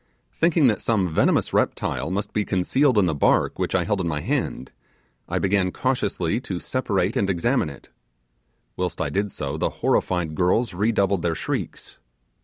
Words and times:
Thinking 0.33 0.65
that 0.65 0.81
some 0.81 1.13
venomous 1.13 1.53
reptile 1.53 2.09
must 2.09 2.33
be 2.33 2.43
concealed 2.43 2.97
in 2.97 3.05
the 3.05 3.13
bark 3.13 3.59
which 3.59 3.75
I 3.75 3.83
held 3.83 4.01
in 4.01 4.07
my 4.07 4.19
hand, 4.19 4.71
I 5.29 5.37
began 5.37 5.71
cautiously 5.71 6.41
to 6.41 6.59
separate 6.59 7.15
and 7.15 7.29
examine 7.29 7.69
it. 7.69 7.89
Whilst 8.75 8.99
I 8.99 9.11
did 9.11 9.31
so 9.31 9.57
the 9.57 9.69
horrified 9.85 10.33
girls 10.33 10.73
re 10.73 10.91
doubled 10.91 11.21
their 11.21 11.35
shrieks. 11.35 11.99